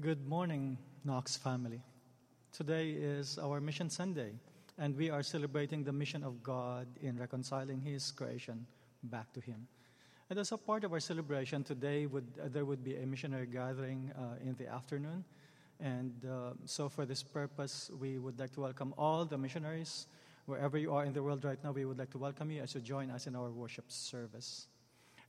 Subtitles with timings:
[0.00, 1.80] Good morning, Knox family.
[2.52, 4.32] Today is our Mission Sunday,
[4.76, 8.66] and we are celebrating the mission of God in reconciling His creation
[9.04, 9.66] back to Him.
[10.28, 13.46] And as a part of our celebration today, would, uh, there would be a missionary
[13.46, 15.24] gathering uh, in the afternoon.
[15.80, 20.08] And uh, so, for this purpose, we would like to welcome all the missionaries.
[20.44, 22.74] Wherever you are in the world right now, we would like to welcome you as
[22.74, 24.66] you join us in our worship service.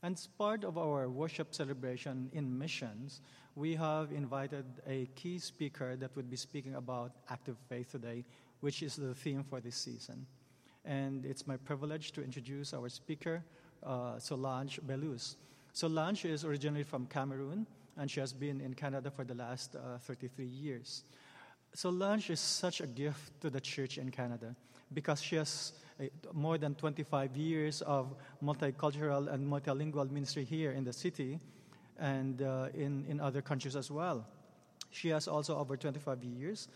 [0.02, 3.20] And as part of our worship celebration in missions,
[3.56, 8.24] we have invited a key speaker that would be speaking about active faith today,
[8.60, 10.26] which is the theme for this season.
[10.84, 13.42] And it's my privilege to introduce our speaker,
[13.82, 15.34] uh, Solange Belluz.
[15.72, 19.98] Solange is originally from Cameroon, and she has been in Canada for the last uh,
[19.98, 21.02] 33 years.
[21.74, 24.54] Solange is such a gift to the church in Canada
[24.92, 25.72] because she has
[26.32, 31.40] more than 25 years of multicultural and multilingual ministry here in the city
[31.98, 34.26] and uh, in, in other countries as well.
[34.90, 36.68] She has also over 25 years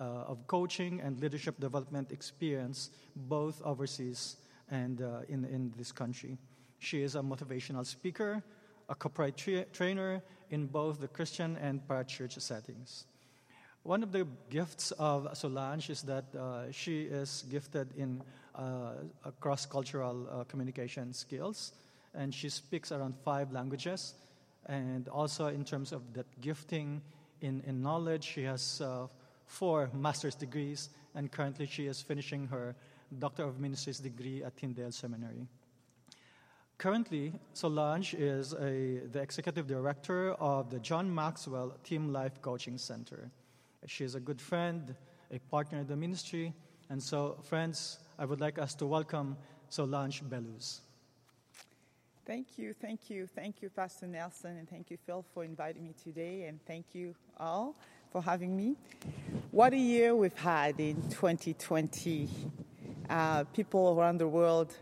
[0.00, 4.36] uh, of coaching and leadership development experience, both overseas
[4.70, 6.38] and uh, in, in this country.
[6.78, 8.42] She is a motivational speaker,
[8.88, 13.06] a corporate tra- trainer in both the Christian and parachurch settings.
[13.84, 18.22] One of the gifts of Solange is that uh, she is gifted in
[18.54, 18.94] uh,
[19.40, 21.72] cross cultural uh, communication skills,
[22.14, 24.14] and she speaks around five languages.
[24.64, 27.02] And also, in terms of that gifting
[27.42, 29.06] in, in knowledge, she has uh,
[29.44, 32.74] four master's degrees, and currently she is finishing her
[33.18, 35.46] Doctor of Ministries degree at Tyndale Seminary.
[36.78, 43.30] Currently, Solange is a, the executive director of the John Maxwell Team Life Coaching Center.
[43.86, 44.94] She is a good friend,
[45.30, 46.54] a partner in the ministry,
[46.88, 49.36] and so, friends, I would like us to welcome
[49.68, 50.80] Solange Belluz.
[52.26, 55.94] Thank you, thank you, thank you, Pastor Nelson, and thank you, Phil, for inviting me
[56.02, 57.74] today, and thank you all
[58.10, 58.76] for having me.
[59.50, 62.28] What a year we've had in 2020
[63.10, 64.74] uh, people around the world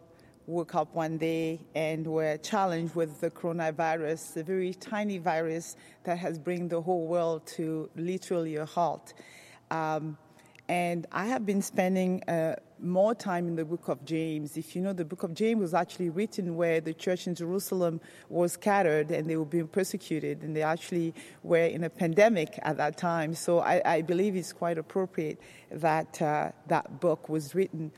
[0.52, 6.18] woke up one day and were challenged with the coronavirus, a very tiny virus that
[6.18, 9.14] has bring the whole world to literally a halt.
[9.70, 10.18] Um,
[10.68, 14.56] and I have been spending uh, more time in the book of James.
[14.56, 18.00] If you know, the book of James was actually written where the church in Jerusalem
[18.28, 22.76] was scattered and they were being persecuted, and they actually were in a pandemic at
[22.76, 23.34] that time.
[23.34, 27.92] So I, I believe it's quite appropriate that uh, that book was written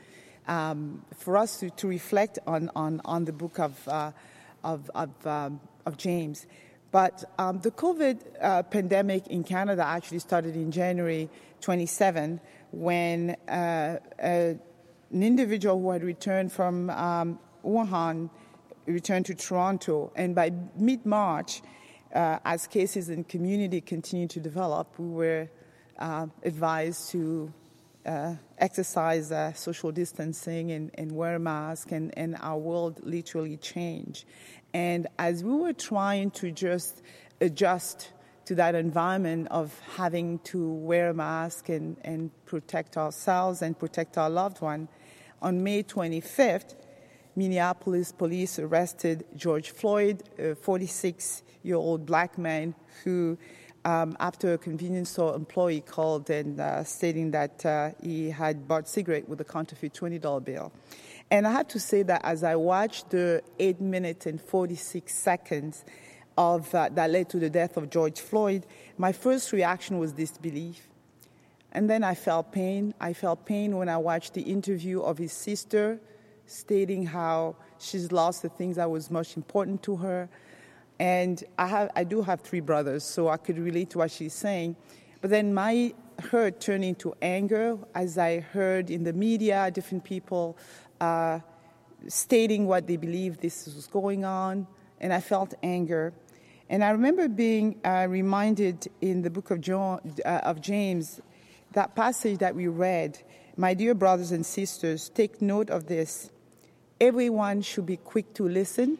[0.47, 4.11] um, for us to, to reflect on, on, on the book of, uh,
[4.63, 6.45] of, of, um, of James.
[6.91, 11.29] But um, the COVID uh, pandemic in Canada actually started in January
[11.61, 12.39] 27
[12.71, 14.59] when uh, an
[15.11, 18.29] individual who had returned from um, Wuhan
[18.85, 20.11] returned to Toronto.
[20.15, 21.61] And by mid March,
[22.13, 25.49] uh, as cases in community continued to develop, we were
[25.99, 27.51] uh, advised to
[28.05, 34.25] uh, exercise uh, social distancing and, and wear masks, and, and our world literally changed.
[34.73, 37.01] And as we were trying to just
[37.41, 38.11] adjust
[38.45, 44.17] to that environment of having to wear a mask and, and protect ourselves and protect
[44.17, 44.87] our loved one,
[45.41, 46.75] on May 25th,
[47.35, 53.37] Minneapolis police arrested George Floyd, a 46 year old black man who
[53.85, 58.89] um, after a convenience store employee called and uh, stating that uh, he had bought
[58.89, 60.73] cigarette with a counterfeit $20 bill.
[61.29, 65.85] And I have to say that as I watched the 8 minutes and 46 seconds
[66.37, 68.65] of uh, that led to the death of George Floyd,
[68.97, 70.87] my first reaction was disbelief.
[71.71, 72.93] And then I felt pain.
[72.99, 75.99] I felt pain when I watched the interview of his sister
[76.47, 80.29] stating how she's lost the things that was most important to her
[80.99, 84.33] and I, have, I do have three brothers, so I could relate to what she's
[84.33, 84.75] saying.
[85.21, 90.57] But then my hurt turned into anger as I heard in the media different people
[91.01, 91.39] uh,
[92.07, 94.67] stating what they believed this was going on,
[95.01, 96.13] and I felt anger.
[96.69, 101.21] And I remember being uh, reminded in the book of, John, uh, of James,
[101.73, 103.19] that passage that we read.
[103.57, 106.31] My dear brothers and sisters, take note of this.
[106.99, 108.97] Everyone should be quick to listen,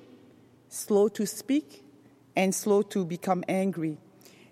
[0.68, 1.85] slow to speak,
[2.36, 3.98] and slow to become angry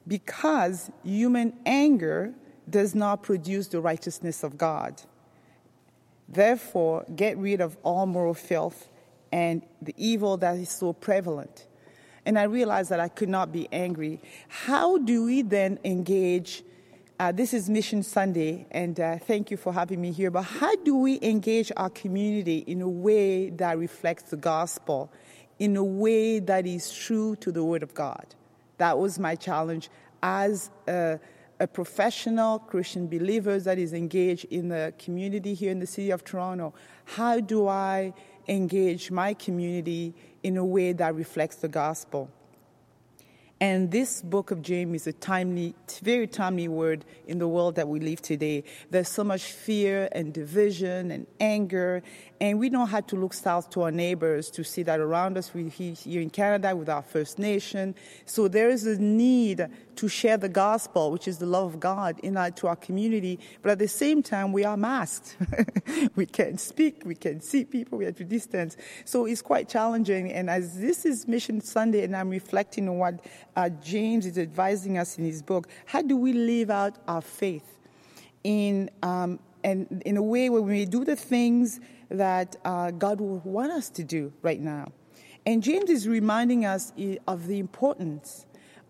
[0.07, 2.33] because human anger
[2.69, 5.01] does not produce the righteousness of God.
[6.27, 8.89] Therefore, get rid of all moral filth
[9.31, 11.67] and the evil that is so prevalent.
[12.25, 14.21] And I realized that I could not be angry.
[14.47, 16.63] How do we then engage?
[17.19, 20.31] Uh, this is Mission Sunday, and uh, thank you for having me here.
[20.31, 25.11] But how do we engage our community in a way that reflects the gospel
[25.59, 28.25] in a way that is true to the Word of God.
[28.77, 29.89] That was my challenge
[30.21, 31.19] as a,
[31.59, 36.23] a professional Christian believer that is engaged in the community here in the city of
[36.23, 36.73] Toronto,
[37.05, 38.13] how do I
[38.47, 42.29] engage my community in a way that reflects the gospel?
[43.59, 47.87] And this book of James is a timely, very timely word in the world that
[47.87, 48.65] we live today.
[48.89, 52.03] There's so much fear and division and anger,
[52.43, 55.53] and we don't have to look south to our neighbors to see that around us.
[55.53, 57.95] We here in Canada with our First Nation.
[58.25, 62.19] So there is a need to share the gospel, which is the love of God,
[62.19, 63.39] in our, to our community.
[63.61, 65.37] But at the same time, we are masked.
[66.17, 68.75] we can't speak, we can't see people, we have to distance.
[69.05, 70.29] So it's quite challenging.
[70.33, 73.23] And as this is Mission Sunday, and I'm reflecting on what
[73.55, 77.79] uh, James is advising us in his book, how do we live out our faith
[78.43, 81.79] in um, and in a way where we do the things
[82.13, 84.91] that uh, God will want us to do right now?
[85.45, 86.93] And James is reminding us
[87.27, 88.45] of the importance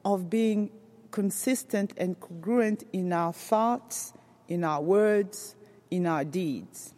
[0.05, 0.69] of being
[1.09, 4.13] consistent and congruent in our thoughts,
[4.47, 5.55] in our words,
[5.89, 6.93] in our deeds.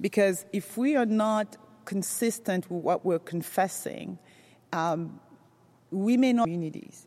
[0.00, 4.18] Because if we are not consistent with what we're confessing,
[4.72, 5.20] um,
[5.90, 7.06] we may not communities,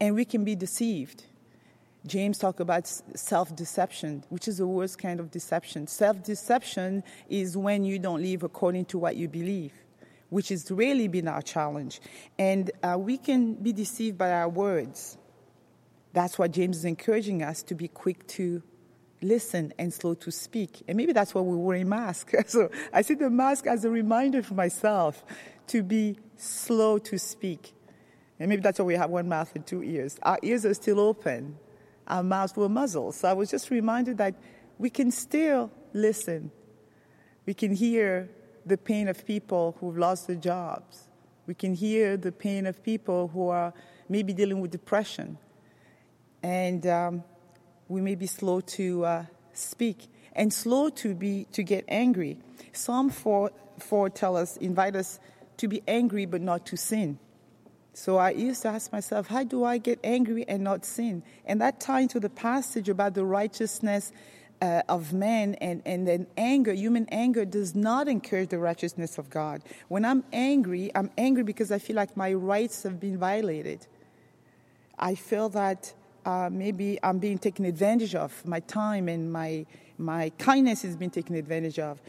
[0.00, 1.24] and we can be deceived.
[2.06, 5.86] James talked about self deception, which is the worst kind of deception.
[5.86, 9.72] Self deception is when you don't live according to what you believe
[10.34, 12.00] which has really been our challenge.
[12.40, 15.16] And uh, we can be deceived by our words.
[16.12, 18.60] That's why James is encouraging us to be quick to
[19.22, 20.82] listen and slow to speak.
[20.88, 22.34] And maybe that's why we're wearing masks.
[22.52, 25.24] so I see the mask as a reminder for myself
[25.68, 27.72] to be slow to speak.
[28.40, 30.18] And maybe that's why we have one mouth and two ears.
[30.22, 31.56] Our ears are still open,
[32.06, 33.14] our mouths were muzzled.
[33.14, 34.34] So I was just reminded that
[34.78, 36.50] we can still listen.
[37.46, 38.28] We can hear
[38.66, 41.08] the pain of people who've lost their jobs.
[41.46, 43.72] We can hear the pain of people who are
[44.08, 45.38] maybe dealing with depression.
[46.42, 47.24] And um,
[47.88, 52.38] we may be slow to uh, speak and slow to, be, to get angry.
[52.72, 55.20] Psalm 4, 4 tell us, invite us
[55.58, 57.18] to be angry but not to sin.
[57.96, 61.22] So I used to ask myself, how do I get angry and not sin?
[61.46, 64.12] And that ties into the passage about the righteousness
[64.60, 69.30] uh, of man and, and then anger, human anger, does not encourage the righteousness of
[69.30, 69.62] God.
[69.86, 73.86] When I'm angry, I'm angry because I feel like my rights have been violated.
[74.98, 75.92] I feel that
[76.26, 78.44] uh, maybe I'm being taken advantage of.
[78.44, 79.66] My time and my,
[79.98, 82.00] my kindness is being taken advantage of.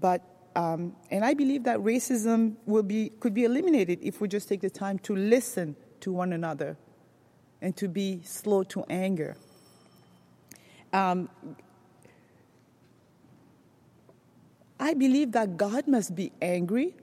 [0.00, 0.22] But
[0.56, 4.60] um, and I believe that racism will be, could be eliminated if we just take
[4.60, 6.76] the time to listen to one another
[7.60, 9.36] and to be slow to anger.
[10.92, 11.28] Um,
[14.78, 16.94] I believe that God must be angry.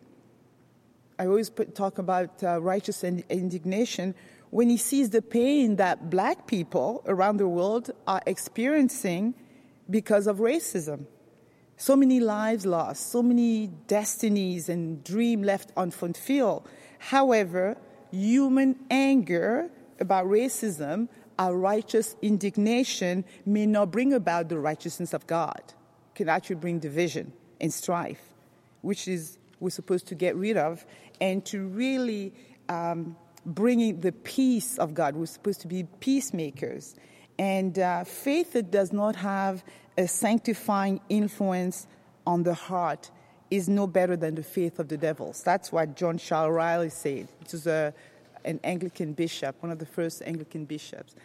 [1.19, 4.15] I always put, talk about uh, righteous indignation
[4.49, 9.33] when he sees the pain that black people around the world are experiencing
[9.89, 11.05] because of racism.
[11.81, 16.69] So many lives lost, so many destinies and dreams left unfulfilled.
[16.99, 17.75] However,
[18.11, 19.67] human anger
[19.99, 25.73] about racism, our righteous indignation may not bring about the righteousness of God,
[26.13, 28.29] can actually bring division and strife,
[28.83, 30.85] which is we're supposed to get rid of,
[31.19, 32.31] and to really
[32.69, 35.15] um, bringing the peace of God.
[35.15, 36.93] We're supposed to be peacemakers.
[37.41, 39.63] And uh, faith that does not have
[39.97, 41.87] a sanctifying influence
[42.27, 43.09] on the heart
[43.49, 45.41] is no better than the faith of the devils.
[45.41, 47.95] That's what John Charles Ryle said, which is a,
[48.45, 51.15] an Anglican bishop, one of the first Anglican bishops.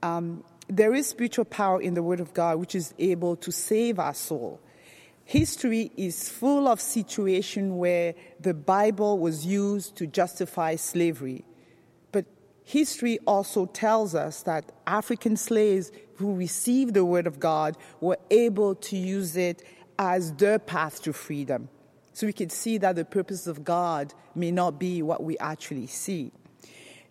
[0.00, 3.98] Um, there is spiritual power in the Word of God which is able to save
[3.98, 4.60] our soul.
[5.24, 11.44] History is full of situations where the Bible was used to justify slavery.
[12.68, 18.74] History also tells us that African slaves who received the Word of God were able
[18.74, 19.62] to use it
[19.98, 21.70] as their path to freedom.
[22.12, 25.86] So we can see that the purpose of God may not be what we actually
[25.86, 26.30] see.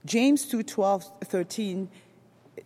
[0.06, 1.90] James 2 12, 13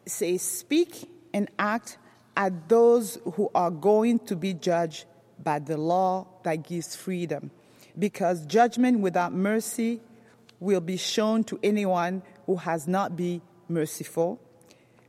[0.05, 1.97] says, Speak and act
[2.35, 5.05] at those who are going to be judged
[5.41, 7.51] by the law that gives freedom,
[7.97, 10.01] because judgment without mercy
[10.59, 14.39] will be shown to anyone who has not been merciful,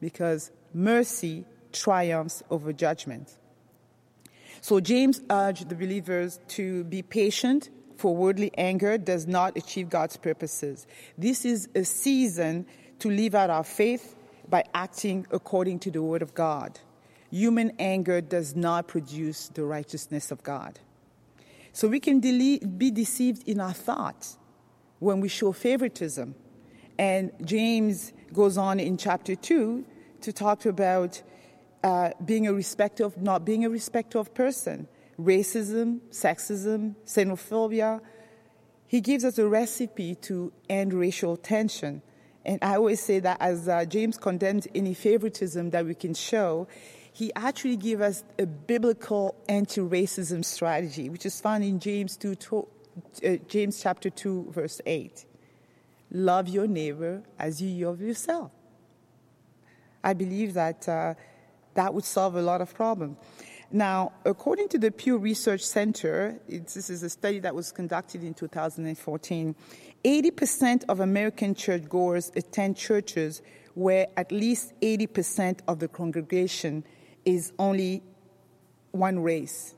[0.00, 3.37] because mercy triumphs over judgment.
[4.61, 10.16] So James urged the believers to be patient, for worldly anger does not achieve God's
[10.16, 10.87] purposes.
[11.18, 12.66] This is a season
[13.00, 14.16] to live out our faith
[14.49, 16.78] by acting according to the word of God
[17.32, 20.78] human anger does not produce the righteousness of God.
[21.72, 24.38] So we can be deceived in our thoughts
[24.99, 26.34] when we show favoritism.
[26.99, 29.84] And James goes on in chapter 2
[30.22, 31.22] to talk about
[31.82, 34.88] uh, being a respecter of not being a respecter of person,
[35.20, 38.00] racism, sexism, xenophobia.
[38.87, 42.02] He gives us a recipe to end racial tension.
[42.44, 46.66] And I always say that as uh, James condemns any favoritism that we can show,
[47.12, 52.37] he actually gives us a biblical anti-racism strategy, which is found in James 2,
[53.25, 55.26] uh, James chapter 2, verse 8.
[56.12, 58.50] Love your neighbor as you love yourself.
[60.04, 61.14] I believe that uh,
[61.75, 63.16] that would solve a lot of problems.
[63.71, 68.35] Now, according to the Pew Research Center, this is a study that was conducted in
[68.35, 69.54] 2014,
[70.04, 73.40] 80% of American churchgoers attend churches
[73.73, 76.85] where at least 80% of the congregation
[77.25, 78.02] is only
[78.90, 79.75] one race.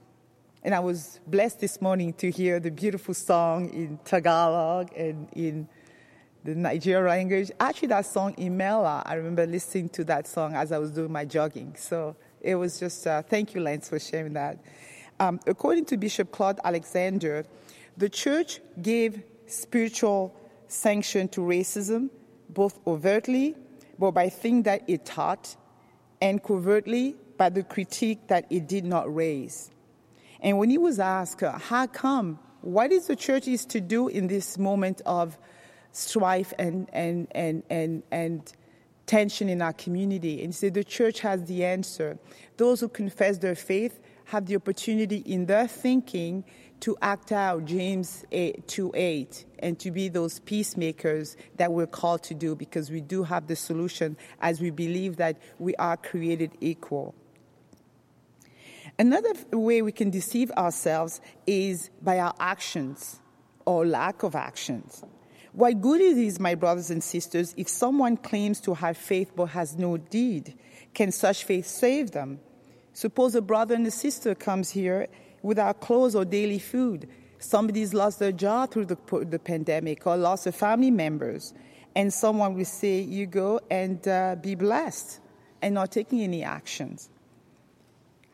[0.65, 5.69] And I was blessed this morning to hear the beautiful song in Tagalog and in
[6.45, 7.51] the Nigerian language.
[7.59, 11.25] Actually, that song Imela, I remember listening to that song as I was doing my
[11.25, 11.75] jogging.
[11.77, 14.59] So it was just, uh, thank you, Lance, for sharing that.
[15.19, 17.47] Um, according to Bishop Claude Alexander,
[17.97, 20.37] the church gave spiritual
[20.69, 22.11] sanction to racism,
[22.51, 23.55] both overtly,
[23.99, 25.57] but by things that it taught,
[26.21, 29.71] and covertly by the critique that it did not raise.
[30.41, 32.39] And when he was asked, uh, how come?
[32.61, 35.39] What is the church is to do in this moment of
[35.95, 38.53] strife and, and, and, and, and
[39.07, 40.43] tension in our community.
[40.43, 42.19] And so the church has the answer.
[42.57, 46.45] Those who confess their faith have the opportunity in their thinking
[46.81, 52.23] to act out James 8, 2 8 and to be those peacemakers that we're called
[52.25, 56.51] to do because we do have the solution as we believe that we are created
[56.61, 57.15] equal.
[58.99, 63.21] Another way we can deceive ourselves is by our actions
[63.65, 65.03] or lack of actions.
[65.55, 69.47] What good it is, my brothers and sisters, if someone claims to have faith but
[69.47, 70.59] has no deed?
[70.95, 72.41] Can such faith save them?
[72.93, 75.07] Suppose a brother and a sister comes here
[75.43, 77.09] without clothes or daily food.
[77.39, 81.55] Somebody's lost their job through the, the pandemic or lost a family members.
[81.95, 85.21] And someone will say, you go and uh, be blessed
[85.63, 87.11] and not taking any actions.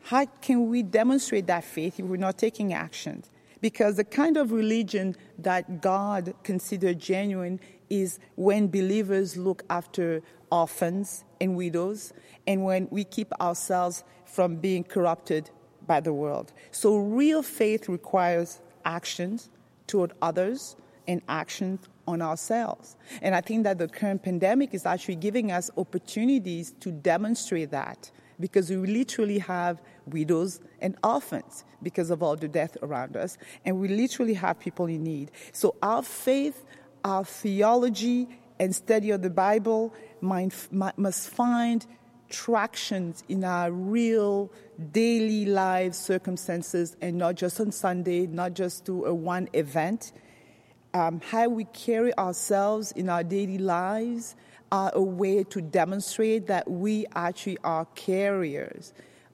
[0.05, 3.29] How can we demonstrate that faith if we're not taking actions?
[3.61, 11.23] Because the kind of religion that God considers genuine is when believers look after orphans
[11.39, 12.13] and widows,
[12.47, 15.49] and when we keep ourselves from being corrupted
[15.87, 16.51] by the world.
[16.71, 19.49] So, real faith requires actions
[19.87, 20.75] toward others
[21.07, 22.95] and actions on ourselves.
[23.21, 28.11] And I think that the current pandemic is actually giving us opportunities to demonstrate that
[28.41, 33.79] because we literally have widows and orphans because of all the death around us, and
[33.79, 35.31] we literally have people in need.
[35.53, 36.65] So our faith,
[37.03, 38.27] our theology,
[38.59, 41.85] and study of the Bible must find
[42.29, 44.51] tractions in our real
[44.91, 50.13] daily life circumstances and not just on Sunday, not just to a one event.
[50.93, 54.35] Um, how we carry ourselves in our daily lives
[54.71, 58.93] are a way to demonstrate that we actually are carriers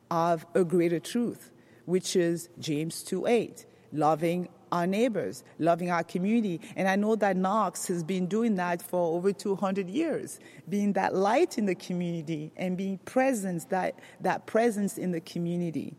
[0.09, 1.51] of a greater truth,
[1.85, 6.59] which is James 2:8, loving our neighbors, loving our community.
[6.75, 11.15] And I know that Knox has been doing that for over 200 years, being that
[11.15, 15.95] light in the community and being presence, that, that presence in the community.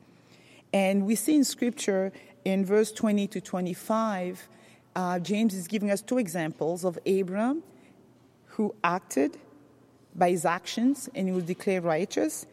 [0.73, 2.13] And we see in scripture
[2.45, 4.49] in verse 20 to 25,
[4.95, 7.63] uh, James is giving us two examples of Abram
[8.59, 9.39] who acted
[10.17, 12.45] by his actions and he was declared righteous,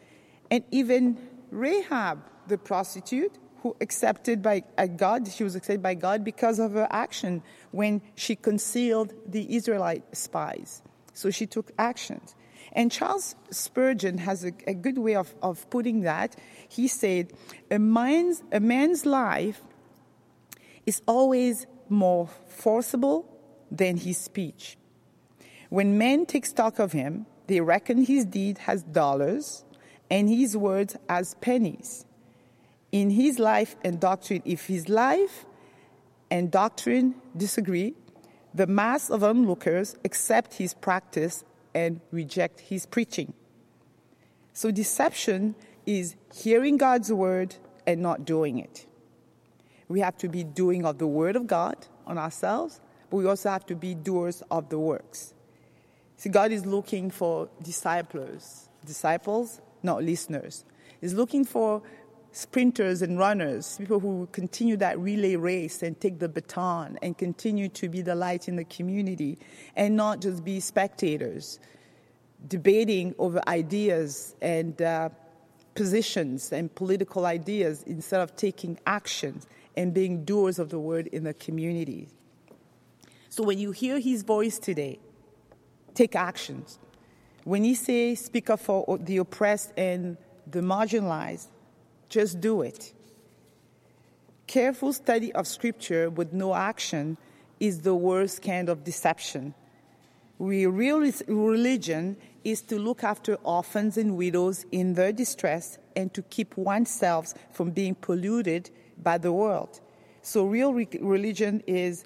[0.51, 1.17] and even
[1.49, 3.33] Rahab, the prostitute,
[3.63, 8.03] who accepted by uh, God, she was accepted by God because of her action when
[8.13, 10.83] she concealed the Israelite spies.
[11.13, 12.35] So she took actions.
[12.73, 16.35] And Charles Spurgeon has a, a good way of, of putting that.
[16.69, 17.33] He said,
[17.71, 19.59] a man's, a man's life
[20.85, 23.25] is always more forcible
[23.71, 24.77] than his speech.
[25.75, 29.65] When men take stock of him, they reckon his deed as dollars
[30.09, 32.05] and his words as pennies.
[32.93, 35.43] In his life and doctrine, if his life
[36.31, 37.93] and doctrine disagree,
[38.53, 43.33] the mass of onlookers accept his practice and reject his preaching.
[44.53, 45.55] So, deception
[45.85, 48.85] is hearing God's word and not doing it.
[49.89, 51.75] We have to be doing of the word of God
[52.07, 52.79] on ourselves,
[53.09, 55.33] but we also have to be doers of the works.
[56.17, 60.65] See, God is looking for disciples, disciples, not listeners.
[61.01, 61.81] He's looking for
[62.31, 67.69] sprinters and runners, people who continue that relay race and take the baton and continue
[67.69, 69.37] to be the light in the community
[69.75, 71.59] and not just be spectators.
[72.47, 75.09] debating over ideas and uh,
[75.73, 79.41] positions and political ideas instead of taking action
[79.75, 82.07] and being doers of the word in the community.
[83.29, 84.99] So when you hear his voice today,
[85.95, 86.79] take actions.
[87.43, 90.17] When he says speak up for the oppressed and
[90.49, 91.47] the marginalized,
[92.09, 92.93] just do it.
[94.47, 97.17] Careful study of scripture with no action
[97.59, 99.53] is the worst kind of deception.
[100.37, 106.21] We, real religion is to look after orphans and widows in their distress and to
[106.23, 108.69] keep oneself from being polluted
[109.01, 109.79] by the world.
[110.21, 112.05] So, real re- religion is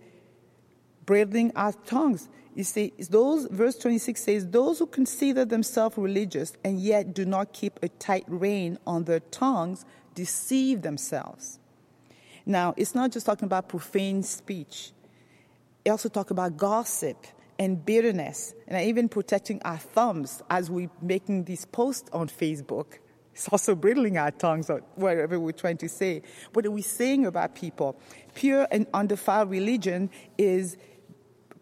[1.05, 2.29] bridling our tongues.
[2.60, 7.54] You see, those, verse 26 says, Those who consider themselves religious and yet do not
[7.54, 11.58] keep a tight rein on their tongues deceive themselves.
[12.46, 14.92] Now, it's not just talking about profane speech,
[15.86, 21.46] it also talks about gossip and bitterness, and even protecting our thumbs as we're making
[21.46, 22.98] these posts on Facebook.
[23.34, 26.24] It's also bridling our tongues or whatever we're trying to say.
[26.51, 27.98] What are we saying about people?
[28.36, 30.75] Pure and undefiled religion is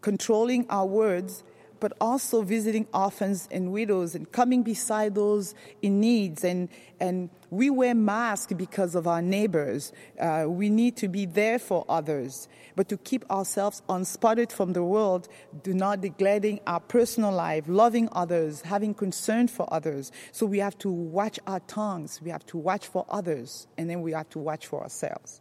[0.00, 1.42] controlling our words
[1.80, 6.44] but also visiting orphans and widows and coming beside those in needs.
[6.44, 9.92] And, and we wear masks because of our neighbors.
[10.20, 12.48] Uh, we need to be there for others.
[12.74, 15.28] But to keep ourselves unspotted from the world,
[15.62, 20.12] do not neglecting our personal life, loving others, having concern for others.
[20.32, 24.02] So we have to watch our tongues, we have to watch for others, and then
[24.02, 25.40] we have to watch for ourselves.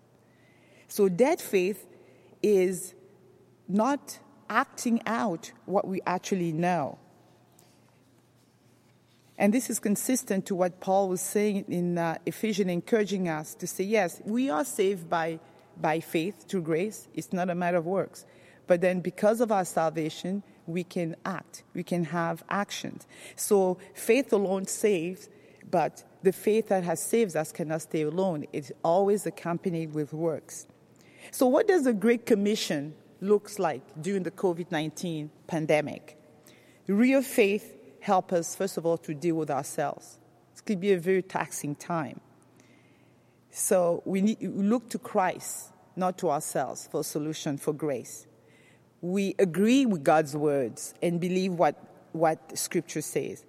[0.87, 1.85] So dead faith
[2.41, 2.93] is
[3.67, 6.97] not acting out what we actually know.
[9.37, 13.67] And this is consistent to what Paul was saying in uh, Ephesians, encouraging us to
[13.67, 15.39] say, yes, we are saved by,
[15.79, 17.07] by faith through grace.
[17.13, 18.25] It's not a matter of works.
[18.65, 23.07] But then, because of our salvation, we can act, we can have actions.
[23.35, 25.29] So, faith alone saves,
[25.69, 28.45] but the faith that has saved us cannot stay alone.
[28.51, 30.67] It's always accompanied with works.
[31.31, 36.17] So, what does the Great Commission looks like during the COVID 19 pandemic.
[36.87, 40.19] Real faith helps us, first of all, to deal with ourselves.
[40.55, 42.21] It could be a very taxing time.
[43.51, 48.27] So we, need, we look to Christ, not to ourselves, for a solution, for grace.
[49.01, 51.75] We agree with God's words and believe what,
[52.11, 53.43] what Scripture says.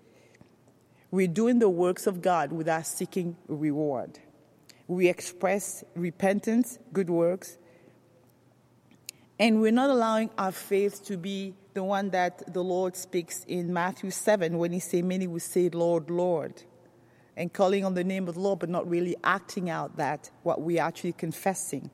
[1.10, 4.18] We're doing the works of God without seeking reward.
[4.88, 7.58] We express repentance, good works,
[9.38, 13.72] and we're not allowing our faith to be the one that the Lord speaks in
[13.72, 16.62] Matthew 7 when he says, Many will say, Lord, Lord,
[17.36, 20.60] and calling on the name of the Lord, but not really acting out that, what
[20.60, 21.88] we're actually confessing.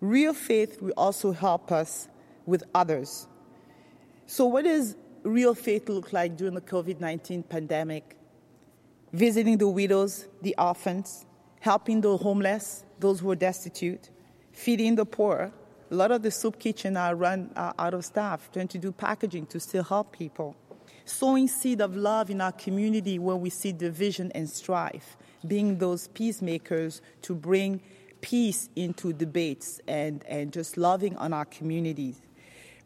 [0.00, 2.08] Real faith will also help us
[2.46, 3.26] with others.
[4.26, 8.16] So, what does real faith look like during the COVID 19 pandemic?
[9.12, 11.26] Visiting the widows, the orphans,
[11.60, 14.10] helping the homeless, those who are destitute,
[14.52, 15.52] feeding the poor,
[15.92, 18.90] a lot of the soup kitchen are run uh, out of staff, trying to do
[18.92, 20.56] packaging to still help people.
[21.04, 26.08] Sowing seed of love in our community where we see division and strife, being those
[26.08, 27.82] peacemakers to bring
[28.22, 32.22] peace into debates and, and just loving on our communities.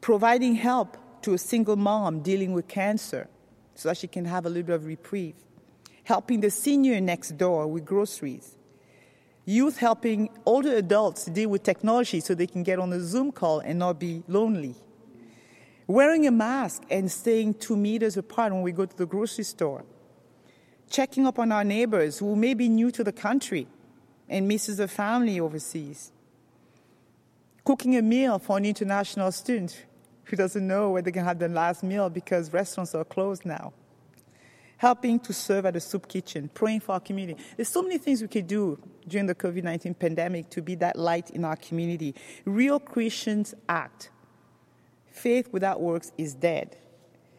[0.01, 3.29] Providing help to a single mom dealing with cancer
[3.77, 5.37] so that she can have a little bit of reprieve.
[6.03, 8.56] Helping the senior next door with groceries
[9.47, 13.61] youth helping older adults deal with technology so they can get on a Zoom call
[13.61, 14.75] and not be lonely.
[15.87, 19.85] Wearing a mask and staying two meters apart when we go to the grocery store.
[20.91, 23.69] Checking up on our neighbors who may be new to the country
[24.29, 26.11] and misses a family overseas.
[27.65, 29.87] Cooking a meal for an international student
[30.25, 33.73] who doesn't know where they can have their last meal because restaurants are closed now
[34.79, 37.43] helping to serve at a soup kitchen, praying for our community.
[37.57, 40.99] There's so many things we could do during the COVID 19 pandemic to be that
[40.99, 42.15] light in our community.
[42.45, 44.11] Real Christians act.
[45.07, 46.77] Faith without works is dead.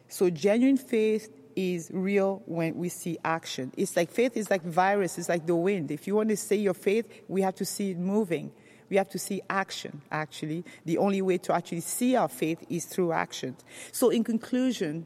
[0.07, 3.73] So, genuine faith is real when we see action.
[3.77, 5.91] It's like faith is like virus, it's like the wind.
[5.91, 8.51] If you want to say your faith, we have to see it moving.
[8.89, 10.63] We have to see action, actually.
[10.85, 13.57] The only way to actually see our faith is through action.
[13.91, 15.05] So, in conclusion,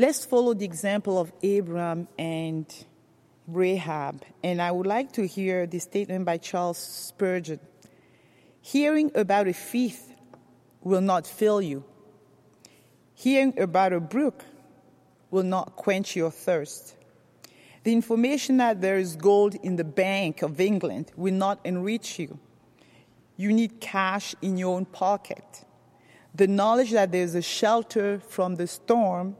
[0.00, 2.64] Let's follow the example of Abraham and
[3.48, 4.24] Rahab.
[4.44, 7.58] And I would like to hear the statement by Charles Spurgeon
[8.60, 10.00] Hearing about a thief
[10.82, 11.82] will not fill you,
[13.14, 14.44] hearing about a brook
[15.32, 16.94] will not quench your thirst.
[17.82, 22.38] The information that there is gold in the Bank of England will not enrich you.
[23.36, 25.64] You need cash in your own pocket.
[26.36, 29.34] The knowledge that there's a shelter from the storm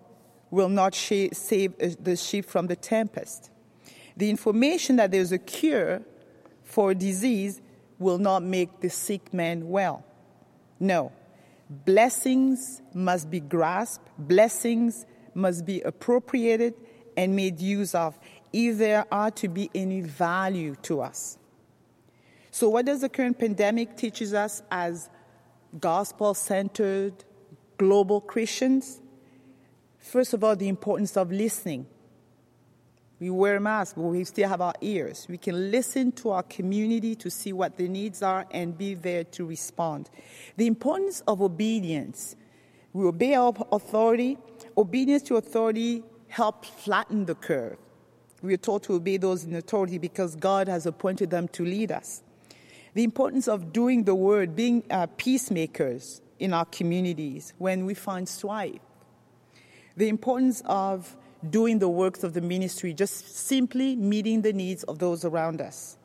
[0.50, 3.50] will not sh- save uh, the ship from the tempest.
[4.16, 6.02] The information that there's a cure
[6.64, 7.60] for disease
[7.98, 10.04] will not make the sick man well.
[10.80, 11.12] No.
[11.70, 16.74] Blessings must be grasped, blessings must be appropriated
[17.16, 18.18] and made use of
[18.52, 21.38] if there are to be any value to us.
[22.50, 25.10] So, what does the current pandemic teaches us as
[25.78, 27.24] gospel centered
[27.76, 29.00] global Christians?
[30.08, 31.86] First of all, the importance of listening.
[33.20, 35.26] We wear masks, but we still have our ears.
[35.28, 39.24] We can listen to our community to see what their needs are and be there
[39.24, 40.08] to respond.
[40.56, 42.36] The importance of obedience.
[42.94, 44.38] We obey our authority.
[44.78, 47.76] Obedience to authority helps flatten the curve.
[48.40, 51.92] We are taught to obey those in authority because God has appointed them to lead
[51.92, 52.22] us.
[52.94, 58.26] The importance of doing the word, being uh, peacemakers in our communities when we find
[58.26, 58.80] strife.
[59.98, 61.16] The importance of
[61.50, 65.96] doing the works of the ministry, just simply meeting the needs of those around us.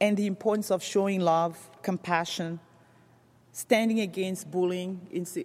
[0.00, 2.60] And the importance of showing love, compassion,
[3.50, 5.00] standing against bullying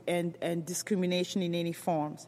[0.07, 2.27] and, and discrimination in any forms.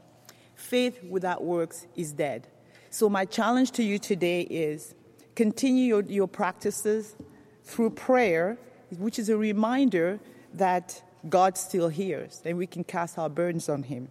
[0.55, 2.47] Faith without works is dead.
[2.89, 4.95] So, my challenge to you today is
[5.35, 7.15] continue your, your practices
[7.63, 8.57] through prayer,
[8.97, 10.19] which is a reminder
[10.55, 14.09] that God still hears and we can cast our burdens on Him.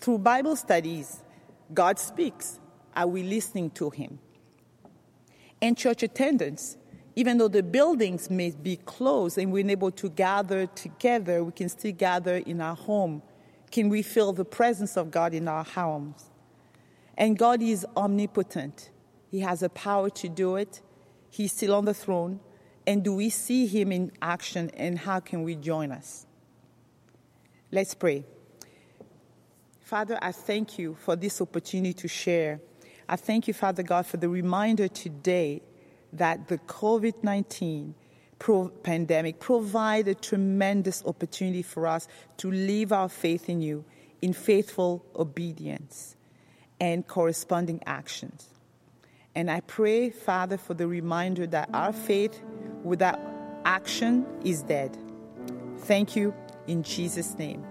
[0.00, 1.22] Through Bible studies,
[1.74, 2.60] God speaks.
[2.94, 4.18] Are we listening to Him?
[5.60, 6.76] And church attendance,
[7.16, 11.68] even though the buildings may be closed and we're unable to gather together, we can
[11.68, 13.22] still gather in our home.
[13.70, 16.30] Can we feel the presence of God in our homes?
[17.16, 18.90] And God is omnipotent.
[19.30, 20.80] He has the power to do it.
[21.28, 22.40] He's still on the throne.
[22.86, 26.24] And do we see Him in action and how can we join us?
[27.70, 28.24] Let's pray.
[29.88, 32.60] Father, I thank you for this opportunity to share.
[33.08, 35.62] I thank you, Father God, for the reminder today
[36.12, 37.94] that the COVID 19
[38.38, 43.82] pro- pandemic provide a tremendous opportunity for us to live our faith in you
[44.20, 46.16] in faithful obedience
[46.78, 48.46] and corresponding actions.
[49.34, 52.42] And I pray, Father, for the reminder that our faith
[52.84, 53.18] without
[53.64, 54.98] action is dead.
[55.78, 56.34] Thank you
[56.66, 57.64] in Jesus' name.